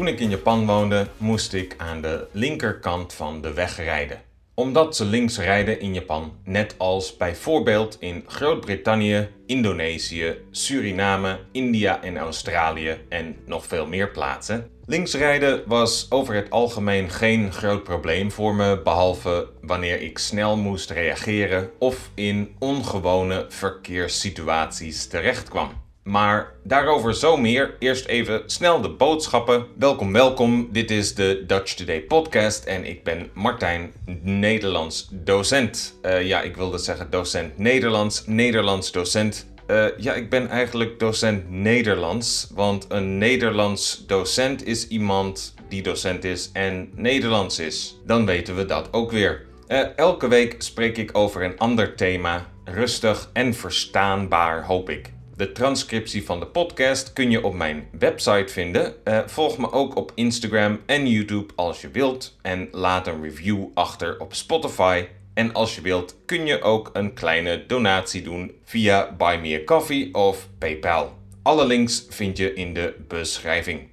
[0.00, 4.20] Toen ik in Japan woonde, moest ik aan de linkerkant van de weg rijden.
[4.54, 12.18] Omdat ze links rijden in Japan, net als bijvoorbeeld in Groot-Brittannië, Indonesië, Suriname, India en
[12.18, 14.70] Australië en nog veel meer plaatsen.
[14.86, 20.90] Linksrijden was over het algemeen geen groot probleem voor me, behalve wanneer ik snel moest
[20.90, 25.88] reageren of in ongewone verkeerssituaties terechtkwam.
[26.10, 27.76] Maar daarover zo meer.
[27.78, 29.66] Eerst even snel de boodschappen.
[29.78, 30.68] Welkom, welkom.
[30.72, 35.98] Dit is de Dutch Today podcast en ik ben Martijn, Nederlands docent.
[36.02, 39.46] Uh, ja, ik wilde zeggen docent Nederlands, Nederlands docent.
[39.66, 46.24] Uh, ja, ik ben eigenlijk docent Nederlands, want een Nederlands docent is iemand die docent
[46.24, 47.96] is en Nederlands is.
[48.06, 49.46] Dan weten we dat ook weer.
[49.68, 55.10] Uh, elke week spreek ik over een ander thema, rustig en verstaanbaar hoop ik.
[55.40, 58.94] De transcriptie van de podcast kun je op mijn website vinden.
[59.04, 62.36] Uh, volg me ook op Instagram en YouTube als je wilt.
[62.42, 65.06] En laat een review achter op Spotify.
[65.34, 69.64] En als je wilt kun je ook een kleine donatie doen via Buy Me a
[69.64, 71.12] Coffee of PayPal.
[71.42, 73.88] Alle links vind je in de beschrijving.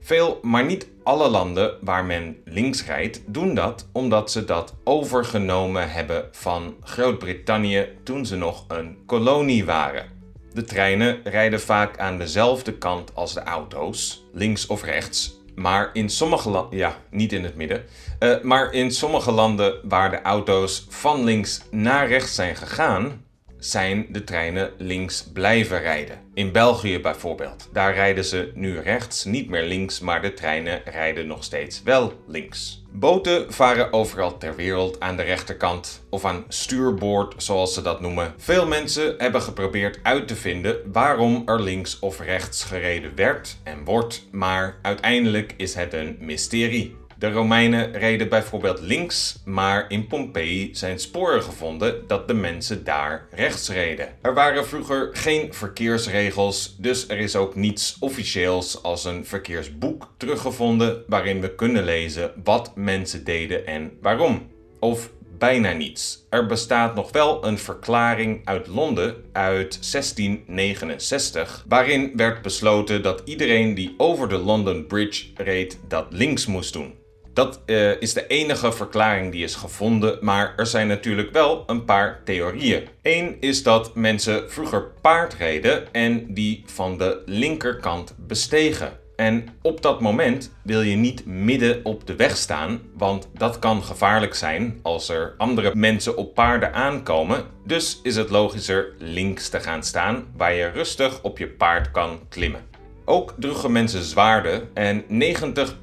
[0.00, 5.90] Veel, maar niet alle landen waar men links rijdt, doen dat omdat ze dat overgenomen
[5.90, 10.19] hebben van Groot-Brittannië toen ze nog een kolonie waren.
[10.52, 15.38] De treinen rijden vaak aan dezelfde kant als de auto's, links of rechts.
[15.54, 17.84] Maar in sommige landen, ja, niet in het midden.
[18.20, 23.24] Uh, maar in sommige landen waar de auto's van links naar rechts zijn gegaan,
[23.60, 26.18] zijn de treinen links blijven rijden.
[26.34, 27.68] In België bijvoorbeeld.
[27.72, 32.12] Daar rijden ze nu rechts, niet meer links, maar de treinen rijden nog steeds wel
[32.26, 32.84] links.
[32.92, 38.34] Boten varen overal ter wereld aan de rechterkant of aan stuurboord, zoals ze dat noemen.
[38.36, 43.84] Veel mensen hebben geprobeerd uit te vinden waarom er links of rechts gereden werd en
[43.84, 46.99] wordt, maar uiteindelijk is het een mysterie.
[47.20, 53.26] De Romeinen reden bijvoorbeeld links, maar in Pompeii zijn sporen gevonden dat de mensen daar
[53.30, 54.08] rechts reden.
[54.20, 61.02] Er waren vroeger geen verkeersregels, dus er is ook niets officieels als een verkeersboek teruggevonden
[61.06, 64.48] waarin we kunnen lezen wat mensen deden en waarom.
[64.78, 66.26] Of bijna niets.
[66.30, 73.74] Er bestaat nog wel een verklaring uit Londen uit 1669, waarin werd besloten dat iedereen
[73.74, 76.98] die over de London Bridge reed dat links moest doen.
[77.32, 81.84] Dat uh, is de enige verklaring die is gevonden, maar er zijn natuurlijk wel een
[81.84, 82.88] paar theorieën.
[83.02, 88.98] Eén is dat mensen vroeger paard reden en die van de linkerkant bestegen.
[89.16, 93.82] En op dat moment wil je niet midden op de weg staan, want dat kan
[93.82, 97.44] gevaarlijk zijn als er andere mensen op paarden aankomen.
[97.66, 102.20] Dus is het logischer links te gaan staan, waar je rustig op je paard kan
[102.28, 102.68] klimmen.
[103.04, 105.76] Ook droegen mensen zwaarden en 90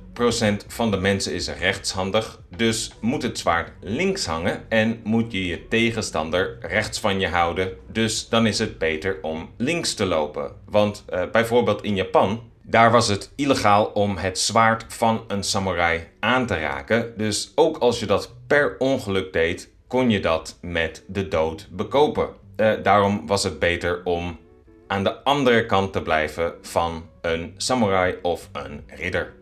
[0.67, 5.67] van de mensen is rechtshandig, dus moet het zwaard links hangen en moet je je
[5.67, 7.71] tegenstander rechts van je houden.
[7.91, 10.51] Dus dan is het beter om links te lopen.
[10.65, 16.07] Want uh, bijvoorbeeld in Japan, daar was het illegaal om het zwaard van een samurai
[16.19, 17.13] aan te raken.
[17.17, 22.29] Dus ook als je dat per ongeluk deed, kon je dat met de dood bekopen.
[22.55, 24.39] Uh, daarom was het beter om
[24.87, 29.36] aan de andere kant te blijven van een samurai of een ridder.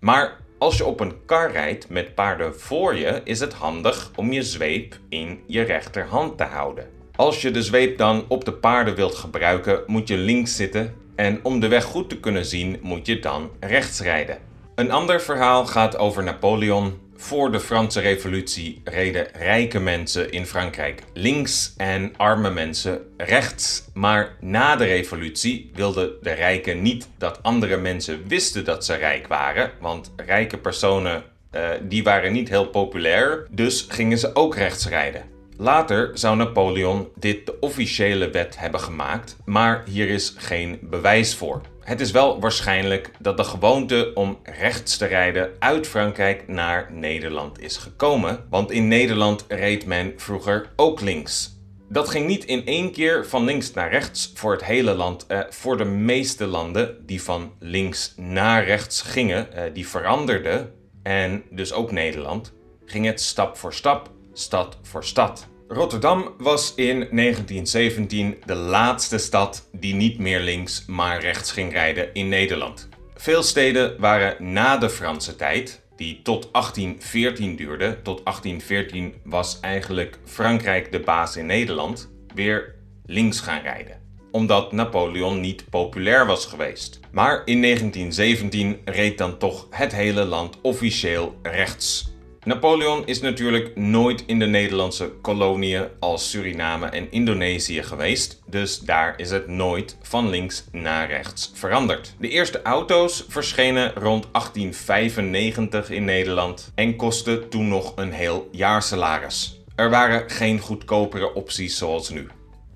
[0.00, 4.32] Maar als je op een kar rijdt met paarden voor je, is het handig om
[4.32, 6.86] je zweep in je rechterhand te houden.
[7.16, 11.40] Als je de zweep dan op de paarden wilt gebruiken, moet je links zitten en
[11.42, 14.38] om de weg goed te kunnen zien, moet je dan rechts rijden.
[14.74, 21.02] Een ander verhaal gaat over Napoleon voor de Franse Revolutie reden rijke mensen in Frankrijk
[21.12, 23.84] links en arme mensen rechts.
[23.94, 29.26] Maar na de revolutie wilden de rijken niet dat andere mensen wisten dat ze rijk
[29.26, 34.88] waren, want rijke personen uh, die waren niet heel populair, dus gingen ze ook rechts
[34.88, 35.22] rijden.
[35.56, 41.60] Later zou Napoleon dit de officiële wet hebben gemaakt, maar hier is geen bewijs voor.
[41.88, 47.60] Het is wel waarschijnlijk dat de gewoonte om rechts te rijden uit Frankrijk naar Nederland
[47.60, 51.56] is gekomen, want in Nederland reed men vroeger ook links.
[51.88, 55.26] Dat ging niet in één keer van links naar rechts voor het hele land.
[55.26, 61.42] Eh, voor de meeste landen die van links naar rechts gingen, eh, die veranderden, en
[61.50, 62.52] dus ook Nederland,
[62.84, 65.48] ging het stap voor stap, stad voor stad.
[65.70, 72.14] Rotterdam was in 1917 de laatste stad die niet meer links maar rechts ging rijden
[72.14, 72.88] in Nederland.
[73.14, 80.18] Veel steden waren na de Franse tijd, die tot 1814 duurde, tot 1814 was eigenlijk
[80.24, 82.74] Frankrijk de baas in Nederland, weer
[83.04, 83.96] links gaan rijden.
[84.30, 87.00] omdat Napoleon niet populair was geweest.
[87.10, 92.16] Maar in 1917 reed dan toch het hele land officieel rechts.
[92.48, 99.14] Napoleon is natuurlijk nooit in de Nederlandse koloniën als Suriname en Indonesië geweest, dus daar
[99.16, 102.14] is het nooit van links naar rechts veranderd.
[102.18, 109.60] De eerste auto's verschenen rond 1895 in Nederland en kostten toen nog een heel jaarsalaris.
[109.74, 112.28] Er waren geen goedkopere opties zoals nu.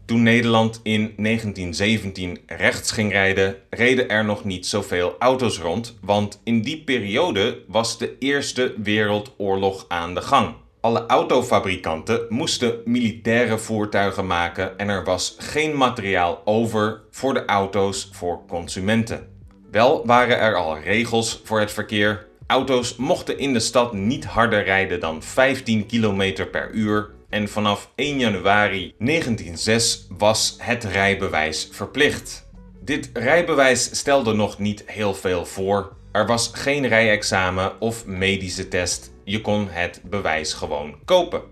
[0.04, 6.40] Toen Nederland in 1917 rechts ging rijden, reden er nog niet zoveel auto's rond, want
[6.44, 10.54] in die periode was de Eerste Wereldoorlog aan de gang.
[10.80, 18.08] Alle autofabrikanten moesten militaire voertuigen maken en er was geen materiaal over voor de auto's
[18.12, 19.28] voor consumenten.
[19.70, 22.26] Wel waren er al regels voor het verkeer.
[22.46, 27.90] Auto's mochten in de stad niet harder rijden dan 15 km per uur en vanaf
[27.94, 32.50] 1 januari 1906 was het rijbewijs verplicht.
[32.80, 35.92] Dit rijbewijs stelde nog niet heel veel voor.
[36.12, 39.12] Er was geen rijexamen of medische test.
[39.24, 41.42] Je kon het bewijs gewoon kopen.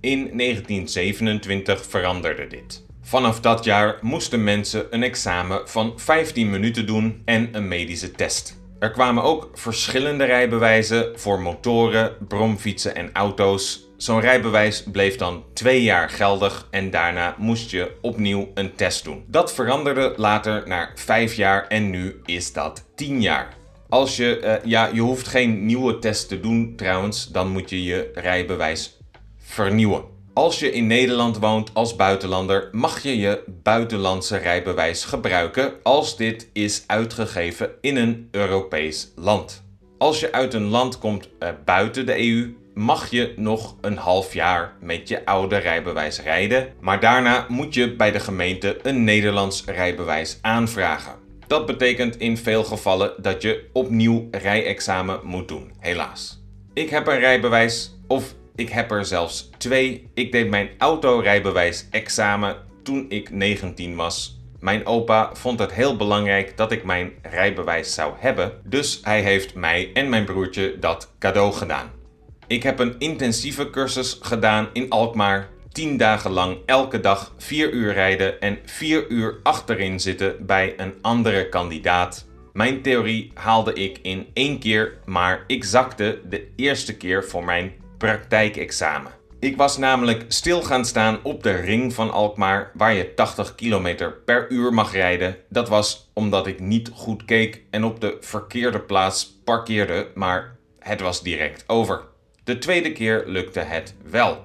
[0.00, 2.84] In 1927 veranderde dit.
[3.02, 8.58] Vanaf dat jaar moesten mensen een examen van 15 minuten doen en een medische test.
[8.78, 13.89] Er kwamen ook verschillende rijbewijzen voor motoren, bromfietsen en auto's.
[14.00, 19.24] Zo'n rijbewijs bleef dan twee jaar geldig en daarna moest je opnieuw een test doen.
[19.26, 23.56] Dat veranderde later naar vijf jaar en nu is dat tien jaar.
[23.88, 27.84] Als je, uh, ja, je hoeft geen nieuwe test te doen trouwens, dan moet je
[27.84, 28.98] je rijbewijs
[29.38, 30.04] vernieuwen.
[30.34, 36.48] Als je in Nederland woont als buitenlander, mag je je buitenlandse rijbewijs gebruiken als dit
[36.52, 39.62] is uitgegeven in een Europees land.
[39.98, 44.34] Als je uit een land komt uh, buiten de EU, mag je nog een half
[44.34, 49.64] jaar met je oude rijbewijs rijden, maar daarna moet je bij de gemeente een Nederlands
[49.64, 51.12] rijbewijs aanvragen.
[51.46, 56.42] Dat betekent in veel gevallen dat je opnieuw rijexamen moet doen, helaas.
[56.72, 60.10] Ik heb een rijbewijs, of ik heb er zelfs twee.
[60.14, 64.38] Ik deed mijn autorijbewijs examen toen ik 19 was.
[64.60, 69.54] Mijn opa vond het heel belangrijk dat ik mijn rijbewijs zou hebben, dus hij heeft
[69.54, 71.99] mij en mijn broertje dat cadeau gedaan.
[72.50, 75.48] Ik heb een intensieve cursus gedaan in Alkmaar.
[75.72, 80.94] 10 dagen lang elke dag 4 uur rijden en 4 uur achterin zitten bij een
[81.00, 82.26] andere kandidaat.
[82.52, 87.72] Mijn theorie haalde ik in één keer, maar ik zakte de eerste keer voor mijn
[87.98, 89.12] praktijkexamen.
[89.40, 94.10] Ik was namelijk stil gaan staan op de ring van Alkmaar, waar je 80 km
[94.24, 95.36] per uur mag rijden.
[95.48, 101.00] Dat was omdat ik niet goed keek en op de verkeerde plaats parkeerde, maar het
[101.00, 102.09] was direct over.
[102.50, 104.44] De tweede keer lukte het wel.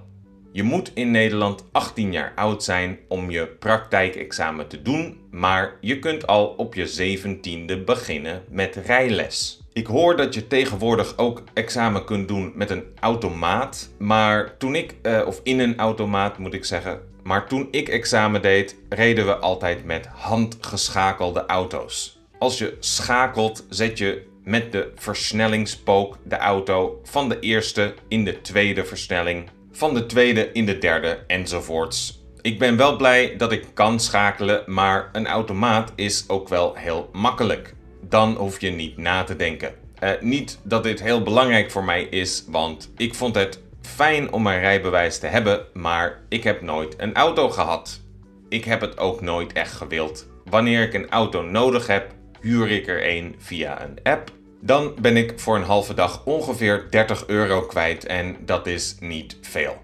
[0.52, 6.00] Je moet in Nederland 18 jaar oud zijn om je praktijkexamen te doen, maar je
[6.00, 9.62] kunt al op je 17e beginnen met rijles.
[9.74, 14.96] Ik hoor dat je tegenwoordig ook examen kunt doen met een automaat, maar toen ik,
[15.02, 19.36] eh, of in een automaat moet ik zeggen, maar toen ik examen deed, reden we
[19.36, 22.20] altijd met handgeschakelde auto's.
[22.40, 28.42] Als je schakelt, zet je met de versnellingspook de auto van de eerste in de
[28.42, 32.24] tweede versnelling, van de tweede in de derde enzovoorts.
[32.42, 37.10] Ik ben wel blij dat ik kan schakelen, maar een automaat is ook wel heel
[37.12, 37.74] makkelijk.
[38.02, 39.74] Dan hoef je niet na te denken.
[40.04, 44.48] Uh, niet dat dit heel belangrijk voor mij is, want ik vond het fijn om
[44.48, 48.02] een rijbewijs te hebben, maar ik heb nooit een auto gehad.
[48.50, 50.28] Ik heb het ook nooit echt gewild.
[50.46, 52.15] Wanneer ik een auto nodig heb,
[52.46, 54.32] huur ik er een via een app.
[54.62, 59.38] Dan ben ik voor een halve dag ongeveer 30 euro kwijt en dat is niet
[59.42, 59.84] veel.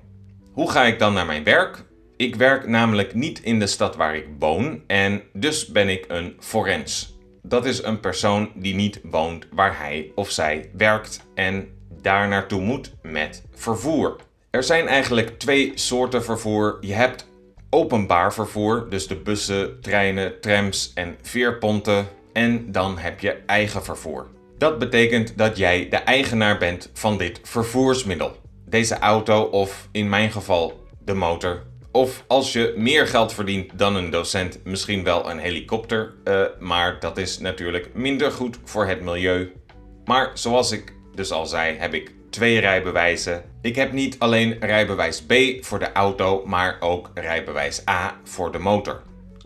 [0.51, 1.83] Hoe ga ik dan naar mijn werk?
[2.17, 6.35] Ik werk namelijk niet in de stad waar ik woon en dus ben ik een
[6.39, 7.17] forens.
[7.43, 11.67] Dat is een persoon die niet woont waar hij of zij werkt en
[12.01, 14.15] daar naartoe moet met vervoer.
[14.49, 16.77] Er zijn eigenlijk twee soorten vervoer.
[16.81, 17.27] Je hebt
[17.69, 22.07] openbaar vervoer, dus de bussen, treinen, trams en veerponten.
[22.33, 24.27] En dan heb je eigen vervoer.
[24.57, 28.35] Dat betekent dat jij de eigenaar bent van dit vervoersmiddel.
[28.65, 31.63] Deze auto of in mijn geval de motor.
[31.91, 36.13] Of als je meer geld verdient dan een docent, misschien wel een helikopter.
[36.23, 39.51] Uh, maar dat is natuurlijk minder goed voor het milieu.
[40.05, 43.43] Maar zoals ik dus al zei, heb ik twee rijbewijzen.
[43.61, 48.59] Ik heb niet alleen rijbewijs B voor de auto, maar ook rijbewijs A voor de
[48.59, 49.01] motor.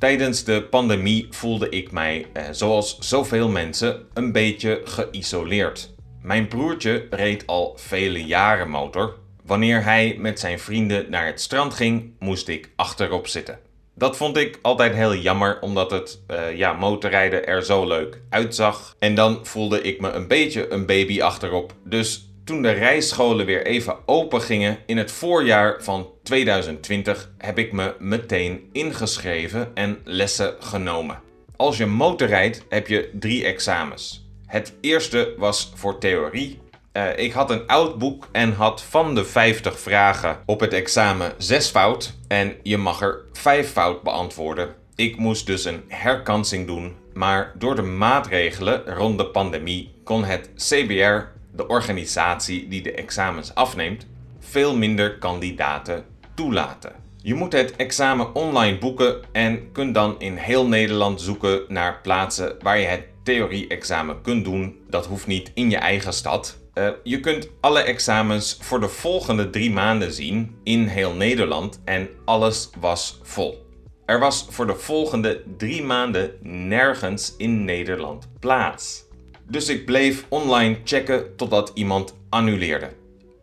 [0.05, 5.93] Tijdens de pandemie voelde ik mij, eh, zoals zoveel mensen, een beetje geïsoleerd.
[6.21, 9.15] Mijn broertje reed al vele jaren motor.
[9.43, 13.59] Wanneer hij met zijn vrienden naar het strand ging, moest ik achterop zitten.
[13.95, 18.95] Dat vond ik altijd heel jammer, omdat het uh, ja, motorrijden er zo leuk uitzag.
[18.99, 21.73] En dan voelde ik me een beetje een baby achterop.
[21.83, 27.71] Dus toen de rijscholen weer even open gingen in het voorjaar van 2020, heb ik
[27.71, 31.19] me meteen ingeschreven en lessen genomen.
[31.55, 34.27] Als je motorrijdt heb je drie examens.
[34.45, 36.59] Het eerste was voor theorie.
[36.93, 41.33] Uh, ik had een oud boek en had van de 50 vragen op het examen
[41.37, 42.13] 6 fout.
[42.27, 44.75] En je mag er 5 fout beantwoorden.
[44.95, 46.95] Ik moest dus een herkansing doen.
[47.13, 53.55] Maar door de maatregelen rond de pandemie kon het CBR, de organisatie die de examens
[53.55, 54.07] afneemt,
[54.39, 56.91] veel minder kandidaten toelaten.
[57.21, 62.55] Je moet het examen online boeken en kunt dan in heel Nederland zoeken naar plaatsen
[62.61, 64.75] waar je het theorie-examen kunt doen.
[64.89, 66.57] Dat hoeft niet in je eigen stad.
[66.73, 72.09] Uh, je kunt alle examens voor de volgende drie maanden zien in heel Nederland en
[72.25, 73.65] alles was vol.
[74.05, 79.04] Er was voor de volgende drie maanden nergens in Nederland plaats.
[79.47, 82.89] Dus ik bleef online checken totdat iemand annuleerde.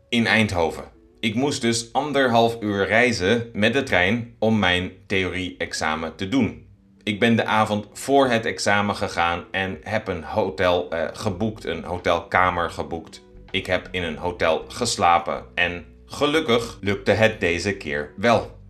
[0.09, 0.85] In Eindhoven.
[1.21, 6.67] Ik moest dus anderhalf uur reizen met de trein om mijn theorie-examen te doen.
[7.03, 11.85] Ik ben de avond voor het examen gegaan en heb een hotel uh, geboekt, een
[11.85, 13.23] hotelkamer geboekt.
[13.51, 18.61] Ik heb in een hotel geslapen en gelukkig lukte het deze keer wel.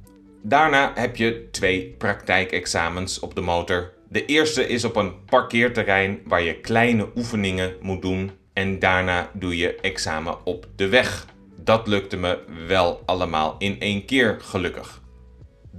[0.43, 3.93] Daarna heb je twee praktijkexamens op de motor.
[4.13, 9.57] De eerste is op een parkeerterrein waar je kleine oefeningen moet doen en daarna doe
[9.57, 11.27] je examen op de weg.
[11.57, 15.01] Dat lukte me wel allemaal in één keer gelukkig.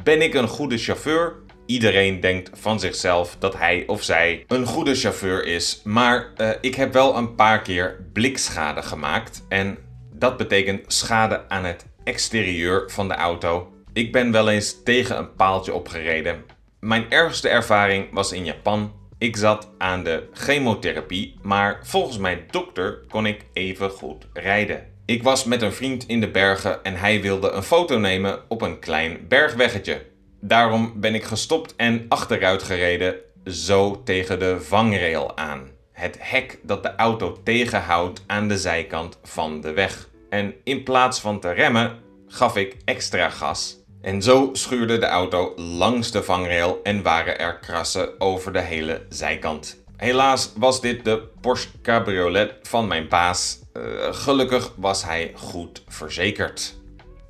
[0.03, 1.35] Ben ik een goede chauffeur?
[1.65, 5.81] Iedereen denkt van zichzelf dat hij of zij een goede chauffeur is.
[5.83, 9.45] Maar uh, ik heb wel een paar keer blikschade gemaakt.
[9.49, 9.77] En
[10.13, 13.73] dat betekent schade aan het exterieur van de auto.
[13.93, 16.61] Ik ben wel eens tegen een paaltje opgereden.
[16.83, 18.93] Mijn ergste ervaring was in Japan.
[19.17, 24.87] Ik zat aan de chemotherapie, maar volgens mijn dokter kon ik even goed rijden.
[25.05, 28.61] Ik was met een vriend in de bergen en hij wilde een foto nemen op
[28.61, 30.05] een klein bergweggetje.
[30.39, 35.69] Daarom ben ik gestopt en achteruit gereden, zo tegen de vangrail aan.
[35.91, 40.09] Het hek dat de auto tegenhoudt aan de zijkant van de weg.
[40.29, 43.82] En in plaats van te remmen, gaf ik extra gas.
[44.03, 49.05] En zo schuurde de auto langs de vangrail en waren er krassen over de hele
[49.09, 49.83] zijkant.
[49.97, 53.59] Helaas was dit de Porsche Cabriolet van mijn baas.
[53.73, 56.75] Uh, gelukkig was hij goed verzekerd.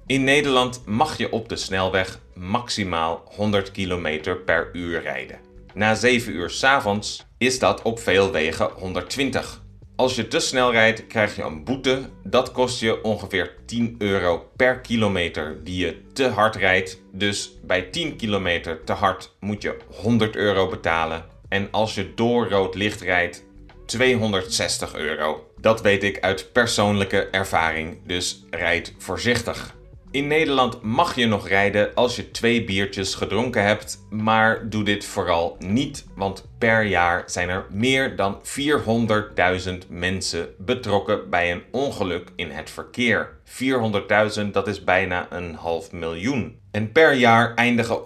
[0.05, 5.39] In Nederland mag je op de snelweg maximaal 100 km per uur rijden.
[5.73, 9.62] Na 7 uur s avonds is dat op veel wegen 120.
[9.95, 12.09] Als je te snel rijdt, krijg je een boete.
[12.23, 17.01] Dat kost je ongeveer 10 euro per kilometer die je te hard rijdt.
[17.11, 21.25] Dus bij 10 kilometer te hard moet je 100 euro betalen.
[21.49, 23.43] En als je door rood licht rijdt,
[23.85, 25.47] 260 euro.
[25.59, 29.75] Dat weet ik uit persoonlijke ervaring, dus rijd voorzichtig.
[30.13, 35.05] In Nederland mag je nog rijden als je twee biertjes gedronken hebt, maar doe dit
[35.05, 42.27] vooral niet, want per jaar zijn er meer dan 400.000 mensen betrokken bij een ongeluk
[42.35, 43.29] in het verkeer.
[43.45, 46.59] 400.000, dat is bijna een half miljoen.
[46.71, 47.99] En per jaar eindigen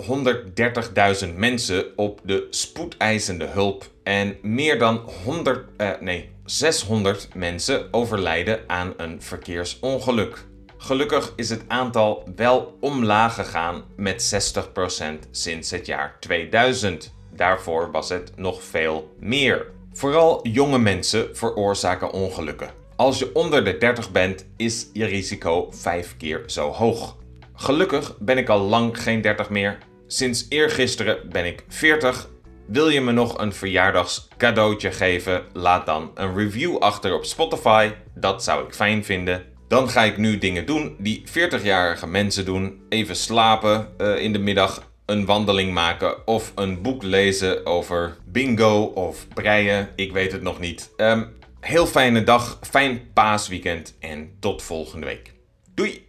[1.27, 8.59] 130.000 mensen op de spoedeisende hulp en meer dan 100, eh, nee, 600 mensen overlijden
[8.67, 10.45] aan een verkeersongeluk.
[10.77, 17.13] Gelukkig is het aantal wel omlaag gegaan met 60% sinds het jaar 2000.
[17.31, 19.65] Daarvoor was het nog veel meer.
[19.93, 22.69] Vooral jonge mensen veroorzaken ongelukken.
[22.96, 27.15] Als je onder de 30 bent, is je risico 5 keer zo hoog.
[27.53, 29.77] Gelukkig ben ik al lang geen 30 meer.
[30.07, 32.29] Sinds eergisteren ben ik 40.
[32.65, 35.43] Wil je me nog een verjaardagscadeautje geven?
[35.53, 37.91] Laat dan een review achter op Spotify.
[38.15, 39.56] Dat zou ik fijn vinden.
[39.67, 42.81] Dan ga ik nu dingen doen die 40-jarige mensen doen.
[42.89, 48.83] Even slapen uh, in de middag, een wandeling maken of een boek lezen over bingo
[48.83, 49.89] of breien.
[49.95, 50.89] Ik weet het nog niet.
[50.97, 55.33] Um, heel fijne dag, fijn paasweekend en tot volgende week.
[55.74, 56.07] Doei!